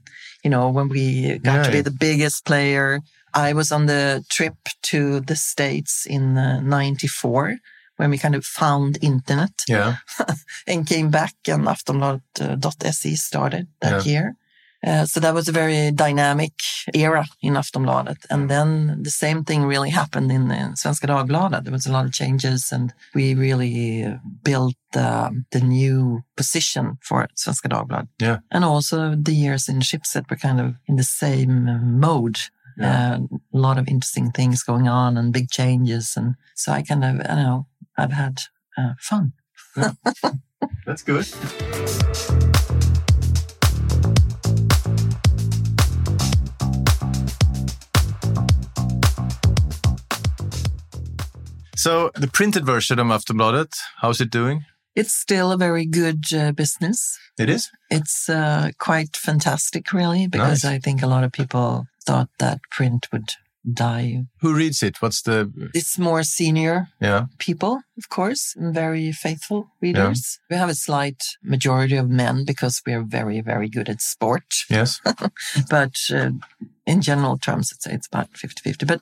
you 0.44 0.50
know, 0.50 0.70
when 0.70 0.90
we 0.90 1.40
got 1.40 1.56
Yeah, 1.56 1.64
to 1.64 1.72
be 1.72 1.82
the 1.82 1.98
biggest 2.08 2.46
player. 2.46 3.00
I 3.34 3.54
was 3.54 3.72
on 3.72 3.86
the 3.86 4.24
trip 4.30 4.56
to 4.92 5.22
the 5.22 5.36
States 5.36 6.06
in 6.06 6.38
uh, 6.38 6.60
94 6.60 7.56
when 7.98 8.10
we 8.10 8.18
kind 8.18 8.36
of 8.36 8.46
found 8.46 8.98
internet 9.02 9.54
Yeah. 9.68 9.96
and 10.68 10.86
came 10.88 11.10
back 11.10 11.34
and 11.48 11.66
Aftonbladet.se 11.68 13.16
started 13.16 13.68
that 13.80 14.06
year. 14.06 14.36
Uh, 14.86 15.06
so 15.06 15.20
that 15.20 15.34
was 15.34 15.48
a 15.48 15.52
very 15.52 15.92
dynamic 15.92 16.54
era 16.94 17.26
in 17.42 17.54
Aftonbladet. 17.54 18.26
And 18.30 18.50
then 18.50 19.04
the 19.04 19.12
same 19.12 19.44
thing 19.44 19.66
really 19.66 19.92
happened 19.92 20.32
in, 20.32 20.50
Svenska 20.76 21.08
Dagbladet. 21.08 21.64
There 21.64 21.72
was 21.72 21.86
a 21.86 21.92
lot 21.92 22.06
of 22.06 22.14
changes 22.14 22.72
and 22.72 22.94
we 23.14 23.36
really 23.36 24.04
uh, 24.04 24.18
built 24.44 24.76
um, 24.96 25.46
the 25.52 25.62
new 25.62 26.24
position 26.36 26.98
for 27.02 27.28
Svenska 27.36 27.70
Dagbladet. 27.70 28.08
Yeah. 28.20 28.40
And 28.50 28.66
also 28.66 29.16
the 29.16 29.34
years 29.34 29.70
in 29.70 29.80
Schibsted 29.80 30.30
were 30.30 30.38
kind 30.38 30.60
of 30.60 30.76
in 30.88 30.96
the 30.96 31.04
same 31.04 31.68
uh, 31.68 31.78
mode. 31.80 32.40
Yeah. 32.78 33.14
Uh, 33.14 33.38
a 33.54 33.58
lot 33.58 33.78
of 33.78 33.88
interesting 33.88 34.32
things 34.32 34.64
going 34.64 34.88
on 34.88 35.18
and 35.18 35.34
big 35.34 35.50
changes. 35.50 36.14
And 36.18 36.36
so 36.56 36.72
I 36.72 36.82
kind 36.82 37.04
of, 37.04 37.20
I 37.20 37.36
don't 37.36 37.44
know, 37.44 37.68
I've 37.98 38.14
had 38.14 38.42
uh, 38.78 38.94
fun. 39.00 39.34
That's 40.86 41.04
good. 41.04 41.28
So 51.82 52.12
the 52.14 52.28
printed 52.28 52.64
version 52.64 53.00
of 53.00 53.08
Aftonbladet, 53.08 53.74
how's 54.02 54.22
it 54.22 54.30
doing? 54.30 54.66
It's 54.96 55.16
still 55.16 55.52
a 55.52 55.58
very 55.58 55.88
good 55.88 56.26
uh, 56.32 56.52
business. 56.52 57.18
It 57.40 57.50
is. 57.50 57.72
It's 57.90 58.30
uh, 58.30 58.70
quite 58.78 59.18
fantastic, 59.18 59.92
really, 59.92 60.28
because 60.28 60.64
Nice. 60.64 60.76
I 60.76 60.78
think 60.78 61.02
a 61.02 61.08
lot 61.08 61.24
of 61.24 61.32
people 61.32 61.88
thought 62.06 62.30
that 62.38 62.60
print 62.70 63.08
would 63.12 63.30
die. 63.74 64.26
Who 64.42 64.54
reads 64.54 64.84
it? 64.84 65.02
What's 65.02 65.24
the? 65.24 65.50
It's 65.74 65.98
more 65.98 66.22
senior 66.22 66.88
Yeah. 67.00 67.26
people, 67.40 67.82
of 67.98 68.10
course, 68.10 68.54
and 68.56 68.76
very 68.76 69.12
faithful 69.12 69.72
readers. 69.82 70.38
We 70.52 70.58
have 70.58 70.70
a 70.70 70.76
slight 70.76 71.24
majority 71.44 71.96
of 71.98 72.10
men 72.10 72.46
because 72.46 72.84
we 72.86 72.94
are 72.94 73.04
very, 73.04 73.42
very 73.42 73.70
good 73.70 73.90
at 73.90 74.02
sport. 74.02 74.44
Yes. 74.70 75.00
but 75.70 75.96
uh, 76.14 76.30
in 76.86 77.02
general 77.02 77.40
terms, 77.40 77.72
it's, 77.72 77.88
it's 77.88 78.08
about 78.08 78.34
50-50. 78.34 78.86
But 78.86 79.02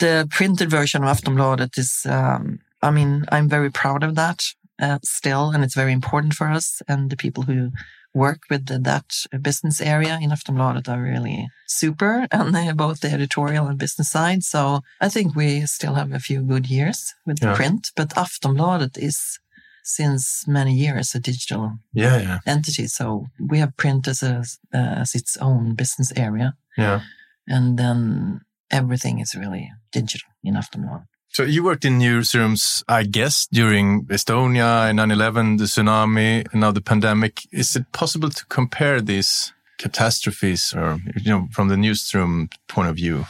the 0.00 0.26
printed 0.30 0.70
version 0.70 1.04
of 1.04 1.16
Aftonbladet 1.16 1.78
is, 1.78 2.04
um, 2.08 2.58
I 2.82 2.90
mean, 2.90 3.24
I'm 3.30 3.48
very 3.48 3.70
proud 3.70 4.02
of 4.02 4.14
that 4.16 4.42
uh, 4.80 4.98
still, 5.04 5.50
and 5.50 5.62
it's 5.64 5.74
very 5.74 5.92
important 5.92 6.34
for 6.34 6.48
us. 6.48 6.82
And 6.88 7.10
the 7.10 7.16
people 7.16 7.44
who 7.44 7.70
work 8.14 8.40
with 8.50 8.66
the, 8.66 8.78
that 8.78 9.06
business 9.40 9.80
area 9.80 10.18
in 10.20 10.30
Aftonbladet 10.30 10.88
are 10.88 11.00
really 11.02 11.48
super, 11.66 12.26
and 12.32 12.54
they 12.54 12.64
have 12.64 12.76
both 12.76 13.00
the 13.00 13.10
editorial 13.10 13.66
and 13.68 13.78
business 13.78 14.10
side. 14.10 14.42
So 14.42 14.80
I 15.00 15.08
think 15.08 15.34
we 15.34 15.62
still 15.66 15.94
have 15.94 16.12
a 16.12 16.18
few 16.18 16.42
good 16.42 16.66
years 16.68 17.14
with 17.26 17.40
the 17.40 17.46
Yeah. 17.48 17.54
print, 17.56 17.90
but 17.96 18.10
Aftonbladet 18.10 18.98
is 18.98 19.38
since 19.84 20.44
many 20.46 20.74
years 20.74 21.14
a 21.14 21.18
digital 21.20 21.78
Yeah. 21.92 22.18
Yeah. 22.18 22.38
entity. 22.46 22.86
So 22.86 23.26
we 23.40 23.58
have 23.58 23.76
print 23.76 24.06
as 24.08 24.22
a, 24.22 24.44
uh, 24.72 24.76
as 25.02 25.14
its 25.14 25.36
own 25.38 25.74
business 25.74 26.12
area, 26.16 26.54
Yeah. 26.76 27.00
and 27.48 27.78
then 27.78 28.40
everything 28.72 29.20
is 29.20 29.34
really 29.34 29.70
digital 29.92 30.28
in 30.42 30.54
Aftonbladet. 30.54 31.06
So 31.34 31.44
you 31.44 31.64
worked 31.64 31.84
in 31.84 31.98
newsrooms, 31.98 32.82
I 32.88 33.04
guess, 33.04 33.46
during 33.50 34.04
Estonia, 34.06 34.92
9/11, 34.92 35.58
the 35.58 35.64
tsunami, 35.64 36.46
and 36.52 36.60
now 36.60 36.72
the 36.72 36.82
pandemic. 36.82 37.46
Is 37.50 37.76
it 37.76 37.90
possible 37.92 38.28
to 38.30 38.44
compare 38.46 39.00
these 39.00 39.52
catastrophes 39.78 40.74
or, 40.76 41.00
you 41.16 41.30
know, 41.30 41.48
from 41.50 41.68
the 41.68 41.76
newsroom 41.76 42.50
point 42.68 42.88
of 42.90 42.96
view? 42.96 43.24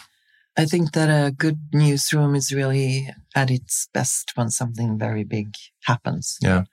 I 0.59 0.67
think 0.67 0.93
that 0.93 1.09
a 1.09 1.31
good 1.31 1.59
newsroom 1.73 2.35
is 2.35 2.53
really 2.53 3.09
at 3.35 3.51
its 3.51 3.89
best 3.95 4.33
when 4.35 4.51
something 4.51 4.99
very 4.99 5.25
big 5.25 5.55
happens. 5.85 6.39
Yeah. 6.43 6.65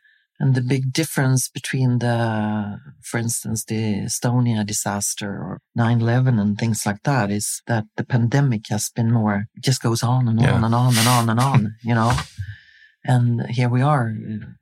And 0.41 0.55
the 0.55 0.61
big 0.61 0.93
difference 0.93 1.49
between 1.49 1.99
the, 1.99 2.79
for 3.01 3.17
instance, 3.17 3.65
the 3.65 4.05
Estonia 4.05 4.65
disaster 4.65 5.29
or 5.31 5.59
9-11 5.77 6.39
and 6.39 6.57
things 6.57 6.85
like 6.85 7.03
that 7.03 7.29
is 7.29 7.61
that 7.67 7.83
the 7.97 8.05
pandemic 8.05 8.67
has 8.69 8.89
been 8.89 9.11
more, 9.11 9.47
just 9.61 9.81
goes 9.81 10.01
on 10.01 10.27
and 10.29 10.39
Yeah. 10.41 10.53
on 10.53 10.63
and 10.63 10.73
on 10.75 10.97
and 10.97 11.07
on 11.07 11.29
and 11.29 11.39
on, 11.39 11.75
you 11.83 11.93
know? 11.93 12.13
And 13.03 13.45
here 13.49 13.69
we 13.69 13.81
are 13.81 14.13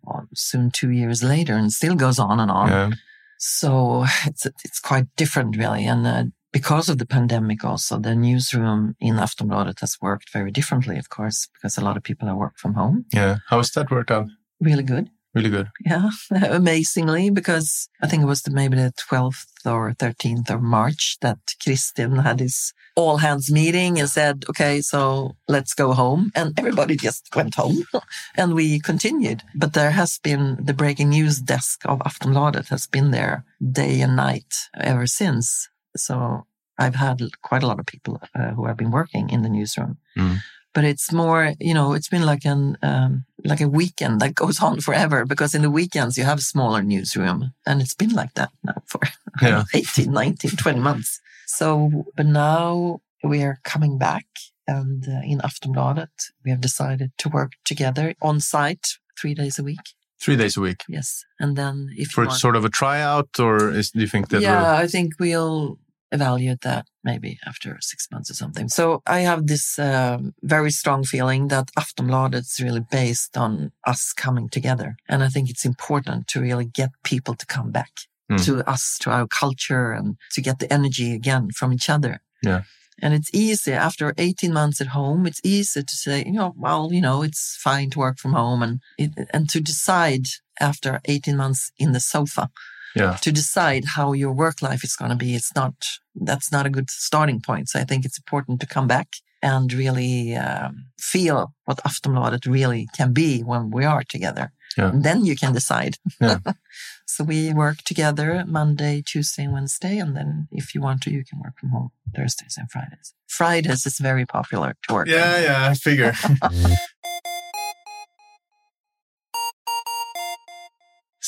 uh, 0.07 0.21
soon 0.33 0.71
two 0.71 0.89
years 0.91 1.23
later 1.23 1.53
and 1.55 1.71
still 1.71 1.95
goes 1.95 2.19
on 2.19 2.39
and 2.39 2.51
on. 2.51 2.69
Yeah. 2.69 2.89
So 3.37 4.05
it's 4.25 4.45
it's 4.65 4.79
quite 4.79 5.05
different, 5.15 5.57
really. 5.57 5.85
And 5.85 6.07
uh, 6.07 6.23
because 6.51 6.89
of 6.89 6.97
the 6.97 7.05
pandemic, 7.05 7.63
also 7.63 7.99
the 7.99 8.15
newsroom 8.15 8.95
in 8.99 9.15
Aftonbladet 9.15 9.79
has 9.81 9.97
worked 10.01 10.31
very 10.33 10.51
differently, 10.51 10.97
of 10.97 11.09
course, 11.09 11.47
because 11.53 11.77
a 11.77 11.83
lot 11.83 11.97
of 11.97 12.03
people 12.03 12.27
have 12.27 12.37
worked 12.37 12.59
from 12.59 12.73
home. 12.73 13.05
Yeah. 13.13 13.37
How 13.49 13.57
has 13.57 13.71
that 13.71 13.91
worked 13.91 14.11
out? 14.11 14.27
Really 14.59 14.83
good, 14.83 15.09
Really 15.37 15.49
good. 15.49 15.67
yeah, 15.85 16.09
amazingly. 16.31 17.29
Because 17.29 17.89
I 18.01 18.07
think 18.07 18.23
it 18.23 18.27
was 18.27 18.41
the, 18.41 18.51
maybe 18.51 18.75
the 18.75 18.93
twelfth 18.97 19.47
or 19.65 19.93
thirteenth 19.93 20.49
of 20.49 20.61
March 20.61 21.17
that 21.21 21.37
Kristin 21.63 22.23
had 22.23 22.39
his 22.39 22.73
all 22.95 23.17
hands 23.17 23.51
meeting 23.51 23.99
and 23.99 24.09
said, 24.09 24.45
"Okay, 24.49 24.81
so 24.81 25.35
let's 25.47 25.73
go 25.73 25.93
home," 25.93 26.31
and 26.35 26.57
everybody 26.57 26.95
just 26.95 27.35
went 27.35 27.55
home, 27.55 27.83
and 28.35 28.53
we 28.53 28.79
continued. 28.79 29.43
But 29.55 29.73
there 29.73 29.91
has 29.91 30.19
been 30.23 30.57
the 30.59 30.73
breaking 30.73 31.09
news 31.09 31.39
desk 31.39 31.81
of 31.85 31.99
Aftonbladet 31.99 32.69
has 32.69 32.87
been 32.87 33.11
there 33.11 33.45
day 33.61 34.01
and 34.01 34.15
night 34.15 34.53
ever 34.75 35.05
since. 35.05 35.69
So 35.95 36.45
I've 36.77 36.95
had 36.95 37.21
quite 37.41 37.63
a 37.63 37.67
lot 37.67 37.79
of 37.79 37.85
people 37.85 38.21
uh, 38.35 38.51
who 38.51 38.65
have 38.65 38.77
been 38.77 38.91
working 38.91 39.29
in 39.29 39.41
the 39.41 39.49
newsroom. 39.49 39.97
Mm. 40.17 40.39
But 40.77 40.85
it's 40.85 41.11
more, 41.11 41.53
you 41.59 41.73
know, 41.73 41.93
it's 41.93 42.07
been 42.07 42.23
like 42.23 42.45
an 42.45 42.77
um, 42.83 43.25
like 43.43 43.61
a 43.61 43.67
weekend 43.67 44.21
that 44.21 44.35
goes 44.35 44.61
on 44.61 44.79
forever 44.79 45.25
because 45.25 45.55
in 45.55 45.63
the 45.63 45.71
weekends 45.71 46.19
you 46.19 46.23
have 46.23 46.37
a 46.37 46.49
smaller 46.53 46.83
newsroom 46.83 47.51
and 47.65 47.81
it's 47.81 47.95
been 47.95 48.11
like 48.11 48.35
that 48.35 48.51
now 48.63 48.83
for 48.85 48.99
Yeah. 49.41 49.63
18, 49.73 50.11
19, 50.11 50.51
20 50.51 50.79
months. 50.79 51.19
So, 51.47 52.05
but 52.15 52.27
now 52.27 52.99
we 53.23 53.41
are 53.41 53.57
coming 53.63 53.97
back 53.97 54.27
and 54.67 55.03
uh, 55.07 55.21
in 55.25 55.39
Aftonbladet, 55.39 56.29
we 56.45 56.51
have 56.51 56.61
decided 56.61 57.11
to 57.17 57.29
work 57.29 57.53
together 57.65 58.13
on 58.21 58.39
site 58.39 58.85
three 59.19 59.33
days 59.33 59.57
a 59.57 59.63
week. 59.63 59.95
Three 60.21 60.35
days 60.35 60.57
a 60.57 60.61
week. 60.61 60.83
Yes. 60.87 61.25
And 61.39 61.55
then 61.55 61.89
if 61.97 62.09
For 62.09 62.25
want, 62.25 62.37
sort 62.37 62.55
of 62.55 62.65
a 62.65 62.69
tryout, 62.69 63.39
or 63.39 63.71
is, 63.73 63.89
do 63.89 64.01
you 64.01 64.07
think 64.07 64.29
that 64.29 64.43
yeah, 64.43 64.75
I 64.75 64.85
think 64.85 65.13
we'll 65.19 65.79
evaluate 66.11 66.61
that 66.61 66.85
maybe 67.03 67.37
after 67.45 67.77
six 67.81 68.07
months 68.11 68.29
or 68.31 68.33
something. 68.33 68.69
So 68.69 69.01
I 69.05 69.19
have 69.19 69.47
this 69.47 69.77
um, 69.79 70.33
very 70.41 70.71
strong 70.71 71.03
feeling 71.03 71.49
that 71.49 71.71
Aftonbladet 71.77 72.39
is 72.39 72.59
really 72.61 72.85
based 72.91 73.37
on 73.37 73.71
us 73.85 74.13
coming 74.13 74.49
together. 74.49 74.95
And 75.09 75.23
I 75.23 75.29
think 75.29 75.49
it's 75.49 75.65
important 75.65 76.27
to 76.29 76.41
really 76.41 76.65
get 76.65 76.89
people 77.03 77.35
to 77.35 77.45
come 77.45 77.71
back 77.71 77.91
Mm. 78.29 78.43
to 78.43 78.69
us, 78.69 78.97
to 78.99 79.09
our 79.09 79.25
culture 79.25 79.93
and 79.93 80.17
to 80.33 80.41
get 80.41 80.59
the 80.59 80.71
energy 80.73 81.13
again 81.13 81.49
from 81.51 81.71
each 81.71 81.89
other. 81.89 82.19
Yeah. 82.43 82.63
And 83.01 83.13
it's 83.13 83.29
easy 83.33 83.71
after 83.71 84.13
18 84.17 84.51
months 84.51 84.81
at 84.81 84.87
home. 84.87 85.25
It's 85.25 85.39
easy 85.45 85.81
to 85.81 85.95
say, 85.95 86.25
you 86.25 86.33
know, 86.33 86.53
well, 86.57 86.89
you 86.91 86.99
know, 86.99 87.23
it's 87.23 87.55
fine 87.57 87.89
to 87.91 87.99
work 87.99 88.17
from 88.19 88.33
home 88.33 88.61
and, 88.63 88.81
it, 88.97 89.11
and 89.31 89.47
to 89.51 89.61
decide 89.61 90.25
after 90.59 90.99
18 91.05 91.37
months 91.37 91.71
in 91.77 91.93
the 91.93 92.01
sofa 92.01 92.49
yeah. 92.95 93.17
to 93.21 93.31
decide 93.31 93.85
how 93.95 94.13
your 94.13 94.31
work 94.31 94.61
life 94.61 94.83
is 94.83 94.95
going 94.95 95.11
to 95.11 95.17
be. 95.17 95.35
It's 95.35 95.55
not, 95.55 95.73
that's 96.15 96.51
not 96.51 96.65
a 96.65 96.69
good 96.69 96.89
starting 96.89 97.41
point. 97.41 97.69
So 97.69 97.79
I 97.79 97.83
think 97.83 98.05
it's 98.05 98.17
important 98.17 98.59
to 98.61 98.67
come 98.67 98.87
back 98.87 99.15
and 99.41 99.71
really 99.71 100.35
um, 100.35 100.87
feel 100.99 101.53
what 101.65 101.77
Aftonbladet 101.83 102.45
really 102.45 102.87
can 102.95 103.13
be 103.13 103.41
when 103.41 103.69
we 103.71 103.85
are 103.85 104.03
together. 104.03 104.51
Yeah. 104.77 104.89
And 104.89 105.03
then 105.03 105.25
you 105.25 105.35
can 105.35 105.53
decide. 105.53 105.95
Yeah. 106.21 106.39
so 107.07 107.23
we 107.23 107.53
work 107.53 107.77
together 107.83 108.43
Monday, 108.47 109.01
Tuesday, 109.05 109.43
and 109.43 109.53
Wednesday. 109.53 109.97
And 109.97 110.15
then 110.15 110.47
if 110.51 110.75
you 110.75 110.81
want 110.81 111.01
to, 111.03 111.11
you 111.11 111.23
can 111.23 111.39
work 111.39 111.53
from 111.59 111.69
home 111.69 111.91
Thursdays 112.15 112.55
and 112.57 112.69
Fridays. 112.69 113.13
Fridays 113.27 113.85
is 113.85 113.97
very 113.97 114.25
popular 114.25 114.75
to 114.87 114.93
work. 114.93 115.07
Yeah, 115.07 115.33
from. 115.33 115.43
yeah, 115.43 115.69
I 115.69 115.73
figure. 115.73 116.13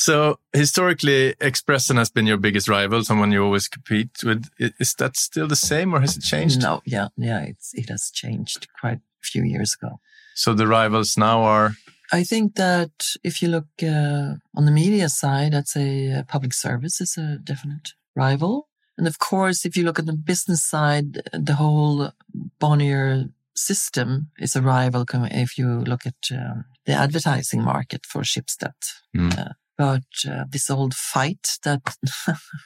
so 0.00 0.38
historically, 0.54 1.34
Expressen 1.40 1.96
has 1.96 2.08
been 2.08 2.26
your 2.26 2.38
biggest 2.38 2.68
rival, 2.68 3.04
someone 3.04 3.32
you 3.32 3.44
always 3.44 3.68
compete 3.68 4.10
with. 4.24 4.48
Is 4.58 4.94
that 4.94 5.18
still 5.18 5.46
the 5.46 5.56
same, 5.56 5.92
or 5.92 6.00
has 6.00 6.16
it 6.16 6.22
changed? 6.22 6.62
No, 6.62 6.80
yeah, 6.86 7.08
yeah, 7.18 7.42
it's, 7.42 7.74
it 7.74 7.90
has 7.90 8.10
changed 8.10 8.66
quite 8.80 8.96
a 8.96 9.22
few 9.22 9.42
years 9.42 9.76
ago. 9.78 10.00
So 10.34 10.54
the 10.54 10.66
rivals 10.66 11.18
now 11.18 11.42
are 11.42 11.72
I 12.12 12.24
think 12.24 12.54
that 12.54 12.92
if 13.22 13.42
you 13.42 13.48
look 13.48 13.68
uh, 13.82 14.36
on 14.56 14.64
the 14.64 14.70
media 14.72 15.10
side, 15.10 15.54
I'd 15.54 15.68
say 15.68 16.10
uh, 16.10 16.22
public 16.22 16.54
service 16.54 17.02
is 17.02 17.18
a 17.18 17.36
definite 17.36 17.92
rival. 18.16 18.68
And 18.96 19.06
of 19.06 19.18
course, 19.18 19.66
if 19.66 19.76
you 19.76 19.84
look 19.84 19.98
at 19.98 20.06
the 20.06 20.16
business 20.16 20.64
side, 20.64 21.20
the 21.34 21.56
whole 21.56 22.12
Bonnier 22.58 23.26
system 23.54 24.30
is 24.38 24.56
a 24.56 24.62
rival 24.62 25.04
if 25.30 25.58
you 25.58 25.68
look 25.80 26.06
at 26.06 26.14
um, 26.32 26.64
the 26.86 26.94
advertising 26.94 27.62
market 27.62 28.06
for 28.06 28.22
Schibsted. 28.22 28.72
Mm. 29.14 29.38
Uh, 29.38 29.52
but 29.80 30.30
uh, 30.30 30.44
this 30.50 30.68
old 30.68 30.92
fight 30.92 31.56
that 31.64 31.80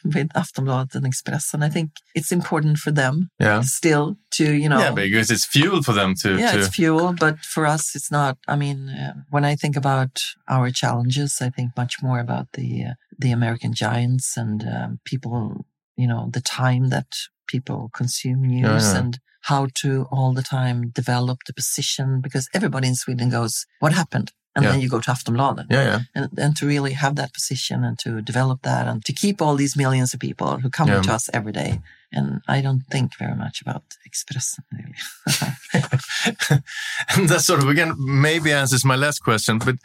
with 0.05 0.31
Aftonbladet 0.31 0.97
and 0.97 1.07
Expressen, 1.07 1.63
I 1.63 1.69
think 1.69 1.93
it's 2.13 2.33
important 2.33 2.79
for 2.79 2.91
them 2.91 3.31
yeah, 3.39 3.61
still 3.61 4.17
to, 4.33 4.53
you 4.53 4.69
know, 4.69 4.81
yeah, 4.81 4.91
because 4.91 5.31
it's 5.31 5.47
fuel 5.47 5.81
for 5.85 5.93
them 5.93 6.17
to. 6.23 6.37
yeah, 6.37 6.51
to 6.51 6.59
it's 6.59 6.75
fuel, 6.75 7.15
but 7.17 7.39
for 7.39 7.67
us, 7.67 7.95
it's 7.95 8.11
not. 8.11 8.37
I 8.49 8.57
mean, 8.57 8.89
uh, 8.89 9.15
when 9.31 9.45
I 9.45 9.55
think 9.55 9.77
about 9.77 10.25
our 10.49 10.73
challenges, 10.73 11.39
I 11.41 11.51
think 11.51 11.71
much 11.77 12.03
more 12.03 12.19
about 12.19 12.49
the 12.55 12.87
uh, 12.87 12.95
the 13.17 13.31
American 13.31 13.75
giants 13.75 14.37
and 14.37 14.65
um, 14.67 14.99
people. 15.05 15.67
You 15.97 16.09
know, 16.09 16.31
the 16.33 16.41
time 16.41 16.89
that 16.89 17.07
people 17.47 17.91
consume 17.95 18.43
news 18.43 18.93
yeah. 18.93 18.99
and 18.99 19.21
how 19.43 19.69
to 19.83 20.09
all 20.11 20.33
the 20.35 20.43
time 20.43 20.89
develop 20.89 21.39
the 21.47 21.55
position 21.55 22.21
because 22.21 22.49
everybody 22.53 22.89
in 22.89 22.97
Sweden 22.97 23.31
goes, 23.31 23.67
"What 23.79 23.93
happened?" 23.93 24.33
And 24.57 24.65
Yeah. 24.65 24.71
then 24.73 24.81
you 24.83 24.89
go 24.89 25.01
to 25.01 25.11
Aftonbladet. 25.11 25.67
yeah, 25.71 25.85
yeah, 25.85 26.01
And, 26.15 26.39
and 26.39 26.57
to 26.57 26.67
really 26.67 26.93
have 26.93 27.15
that 27.17 27.33
position 27.33 27.85
and 27.85 27.99
to 27.99 28.23
develop 28.23 28.63
that 28.63 28.87
and 28.87 29.05
to 29.05 29.13
keep 29.13 29.43
all 29.43 29.57
these 29.57 29.77
millions 29.77 30.15
of 30.15 30.21
people 30.21 30.59
who 30.63 30.71
come 30.71 30.89
Yeah. 30.89 31.03
to 31.03 31.13
us 31.15 31.29
every 31.33 31.53
day. 31.53 31.81
And 32.17 32.41
I 32.47 32.61
don't 32.63 32.83
think 32.93 33.17
very 33.19 33.35
much 33.35 33.61
about 33.61 33.83
Expressen 34.09 34.63
really. 34.73 34.95
and 37.17 37.29
that 37.29 37.41
sort 37.41 37.63
of 37.63 37.69
again 37.69 37.95
maybe 37.99 38.53
answers 38.53 38.85
my 38.85 38.97
last 38.97 39.21
question. 39.25 39.59
But 39.59 39.77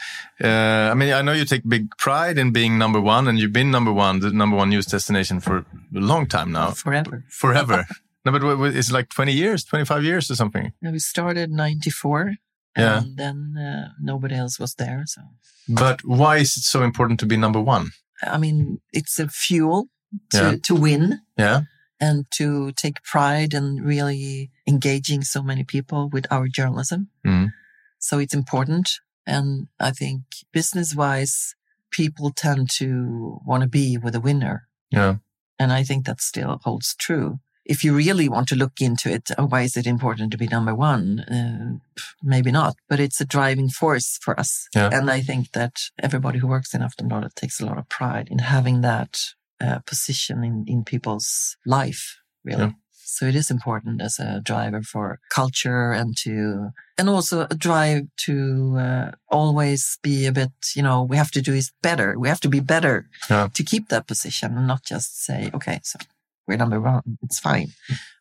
uh, 0.44 0.92
I 0.92 0.94
mean, 0.94 1.14
I 1.14 1.22
know 1.22 1.34
you 1.34 1.46
take 1.46 1.64
big 1.68 1.90
pride 1.98 2.38
in 2.38 2.52
being 2.52 2.78
number 2.78 3.00
one, 3.02 3.28
and 3.28 3.40
you've 3.40 3.54
been 3.54 3.72
number 3.72 3.92
one, 3.92 4.20
the 4.20 4.32
number 4.32 4.56
one 4.58 4.70
news 4.70 4.86
destination 4.86 5.40
for 5.40 5.58
a 5.58 5.66
long 6.00 6.28
time 6.28 6.52
now, 6.52 6.72
Forever. 6.72 7.24
forever. 7.30 7.86
no, 8.26 8.32
but 8.32 8.76
it's 8.76 8.92
like 8.92 9.10
twenty 9.10 9.34
years, 9.34 9.64
twenty 9.64 9.86
five 9.86 10.04
years, 10.04 10.30
or 10.32 10.36
something. 10.36 10.72
Yeah, 10.82 10.92
we 10.92 11.00
started 11.00 11.50
94 11.52 12.36
Yeah. 12.78 13.00
and 13.02 13.18
then 13.18 13.56
uh, 13.58 13.90
nobody 14.02 14.36
else 14.36 14.60
was 14.60 14.76
there. 14.76 15.04
So, 15.06 15.22
But 15.68 16.02
why 16.04 16.38
is 16.38 16.56
it 16.58 16.64
so 16.64 16.84
important 16.84 17.20
to 17.20 17.26
be 17.26 17.38
number 17.38 17.60
one? 17.62 17.92
I 18.24 18.38
mean, 18.38 18.80
it's 18.94 19.20
a 19.20 19.28
fuel 19.28 19.88
to, 20.32 20.38
Yeah. 20.38 20.56
to 20.64 20.76
win 20.76 21.22
Yeah, 21.38 21.62
and 22.00 22.26
to 22.32 22.72
take 22.74 23.04
pride 23.04 23.54
in 23.54 23.78
really 23.84 24.52
engaging 24.68 25.24
so 25.24 25.42
many 25.44 25.64
people 25.64 26.10
with 26.14 26.26
our 26.32 26.48
journalism. 26.48 27.10
Mm. 27.26 27.52
So 28.00 28.20
it's 28.20 28.34
important. 28.34 28.90
And 29.26 29.68
I 29.80 29.92
think 29.92 30.22
business 30.54 30.96
wise, 30.96 31.56
people 31.92 32.32
tend 32.32 32.70
to 32.78 33.40
want 33.46 33.62
to 33.64 33.70
be 33.70 33.98
with 33.98 34.16
a 34.16 34.20
winner. 34.22 34.68
yeah, 34.92 35.16
And 35.60 35.72
I 35.72 35.84
think 35.84 36.06
that 36.06 36.22
still 36.22 36.60
holds 36.64 36.96
true. 36.96 37.40
If 37.74 37.84
you 37.84 37.96
really 37.96 38.28
want 38.28 38.48
to 38.50 38.56
look 38.56 38.82
into 38.82 39.08
it, 39.12 39.30
oh, 39.38 39.46
why 39.52 39.62
is 39.62 39.78
it 39.78 39.86
important 39.86 40.32
to 40.32 40.38
be 40.38 40.48
number 40.48 40.74
one? 40.74 41.20
Uh, 41.36 41.72
maybe 42.24 42.52
not, 42.52 42.76
but 42.90 43.00
it's 43.00 43.22
a 43.22 43.26
driving 43.26 43.70
force 43.70 44.18
for 44.24 44.34
us. 44.40 44.68
Yeah. 44.76 44.90
And 44.92 45.06
I 45.18 45.22
think 45.22 45.52
that 45.52 45.76
everybody 46.02 46.40
who 46.40 46.48
works 46.48 46.74
in 46.74 46.82
Aftonbladet 46.82 47.36
takes 47.36 47.60
a 47.62 47.66
lot 47.66 47.78
of 47.78 47.88
pride 47.88 48.28
in 48.32 48.40
having 48.40 48.82
that 48.82 49.14
uh, 49.62 49.80
position 49.86 50.44
in, 50.44 50.66
in 50.68 50.84
people's 50.84 51.58
life, 51.66 52.04
really. 52.44 52.64
Yeah. 52.64 52.72
So 53.12 53.26
it 53.26 53.36
is 53.36 53.52
important 53.52 54.02
as 54.02 54.20
a 54.20 54.40
driver 54.52 54.82
for 54.84 55.20
culture 55.36 55.92
and 56.00 56.16
to, 56.24 56.70
and 56.98 57.10
also 57.10 57.48
a 57.50 57.56
drive 57.56 58.04
to 58.26 58.78
uh, 58.80 59.12
always 59.30 59.98
be 60.04 60.28
a 60.28 60.32
bit, 60.32 60.52
you 60.76 60.84
know, 60.84 61.04
we 61.04 61.18
have 61.18 61.32
to 61.32 61.42
do 61.42 61.54
is 61.54 61.72
better. 61.82 62.18
We 62.20 62.30
have 62.30 62.40
to 62.42 62.50
be 62.50 62.62
better 62.62 63.10
Yeah. 63.30 63.50
to 63.54 63.64
keep 63.64 63.90
that 63.90 64.08
position 64.08 64.58
and 64.58 64.68
not 64.68 64.84
just 64.86 65.24
say, 65.26 65.50
okay, 65.54 65.80
so 65.84 66.00
we're 66.50 66.58
number 66.58 66.82
one, 66.82 67.18
it's 67.22 67.39
fine, 67.39 67.70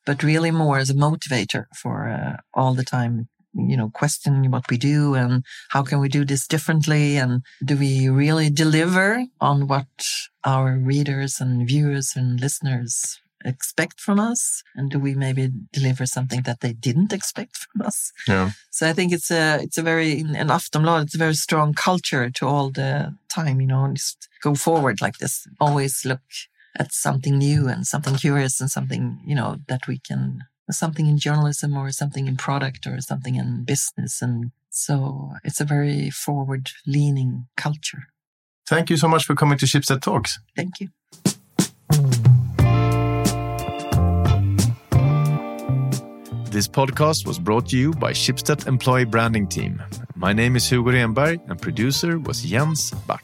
but 0.06 0.22
really 0.22 0.50
more 0.50 0.78
as 0.78 0.90
a 0.90 0.94
motivator 0.94 1.64
for 1.74 2.08
uh, 2.08 2.36
all 2.54 2.74
the 2.74 2.84
time 2.84 3.28
you 3.54 3.76
know, 3.76 3.90
question 3.90 4.50
what 4.50 4.70
we 4.70 4.76
do 4.76 5.14
and 5.14 5.42
how 5.70 5.82
can 5.82 5.98
we 5.98 6.08
do 6.08 6.24
this 6.24 6.46
differently? 6.46 7.16
And 7.16 7.42
do 7.64 7.76
we 7.76 8.08
really 8.08 8.50
deliver 8.50 9.24
on 9.40 9.66
what 9.66 9.86
our 10.44 10.76
readers 10.76 11.40
and 11.40 11.66
viewers 11.66 12.12
and 12.14 12.38
listeners 12.38 13.20
expect 13.44 14.00
from 14.00 14.20
us? 14.20 14.62
And 14.76 14.90
do 14.90 14.98
we 14.98 15.14
maybe 15.14 15.50
deliver 15.72 16.06
something 16.06 16.42
that 16.42 16.60
they 16.60 16.74
didn't 16.74 17.12
expect 17.12 17.56
from 17.72 17.86
us? 17.86 18.12
Yeah. 18.28 18.50
So 18.70 18.88
i 18.88 18.92
think 18.92 19.12
it's 19.12 19.30
a 19.30 19.58
it's 19.62 19.78
a 19.78 19.82
very 19.82 20.20
in, 20.20 20.36
in 20.36 20.48
aftonbladet 20.48 21.04
it's 21.04 21.14
a 21.14 21.24
very 21.26 21.34
strong 21.34 21.74
culture 21.74 22.30
to 22.30 22.46
all 22.46 22.70
the 22.70 23.16
time 23.28 23.60
you 23.60 23.66
know 23.66 23.90
just 23.92 24.28
go 24.42 24.54
forward 24.54 25.00
like 25.00 25.18
this. 25.18 25.46
Always 25.60 26.04
look 26.04 26.20
at 26.76 26.92
something 26.92 27.38
new 27.38 27.68
and 27.68 27.86
something 27.86 28.14
curious 28.14 28.60
and 28.60 28.70
something 28.70 29.20
you 29.26 29.34
know 29.34 29.56
that 29.68 29.86
we 29.86 29.98
can 29.98 30.44
something 30.70 31.06
in 31.06 31.18
journalism 31.18 31.76
or 31.76 31.90
something 31.90 32.26
in 32.26 32.36
product 32.36 32.86
or 32.86 33.00
something 33.00 33.36
in 33.36 33.64
business 33.64 34.20
and 34.20 34.50
so 34.70 35.32
it's 35.44 35.60
a 35.60 35.64
very 35.64 36.10
forward 36.10 36.70
leaning 36.86 37.46
culture 37.56 38.08
thank 38.66 38.90
you 38.90 38.96
so 38.96 39.08
much 39.08 39.24
for 39.24 39.34
coming 39.34 39.56
to 39.56 39.66
Schibsted 39.66 40.02
talks 40.02 40.38
thank 40.56 40.80
you 40.80 40.88
This 46.50 46.66
podcast 46.66 47.26
was 47.26 47.38
brought 47.38 47.68
to 47.68 47.76
you 47.78 47.92
by 47.92 48.12
Schibsted 48.12 48.66
Employee 48.66 49.04
Branding 49.04 49.46
Team. 49.46 49.82
My 50.16 50.32
name 50.32 50.56
is 50.56 50.68
Hugo 50.68 50.90
Renberg 50.90 51.38
and 51.48 51.60
producer 51.60 52.18
was 52.18 52.42
Jens 52.42 52.90
Back. 53.06 53.22